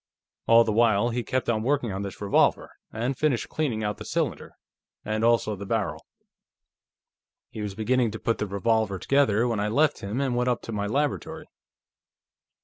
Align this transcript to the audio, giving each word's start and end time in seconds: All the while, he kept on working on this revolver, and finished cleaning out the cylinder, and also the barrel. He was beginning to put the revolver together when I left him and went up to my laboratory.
All 0.47 0.63
the 0.63 0.71
while, 0.71 1.09
he 1.09 1.21
kept 1.21 1.47
on 1.47 1.61
working 1.61 1.91
on 1.91 2.01
this 2.01 2.19
revolver, 2.19 2.71
and 2.91 3.15
finished 3.15 3.49
cleaning 3.49 3.83
out 3.83 3.97
the 3.97 4.03
cylinder, 4.03 4.57
and 5.05 5.23
also 5.23 5.55
the 5.55 5.63
barrel. 5.67 6.07
He 7.51 7.61
was 7.61 7.75
beginning 7.75 8.09
to 8.09 8.19
put 8.19 8.39
the 8.39 8.47
revolver 8.47 8.97
together 8.97 9.47
when 9.47 9.59
I 9.59 9.67
left 9.67 9.99
him 9.99 10.19
and 10.19 10.35
went 10.35 10.49
up 10.49 10.63
to 10.63 10.71
my 10.71 10.87
laboratory. 10.87 11.45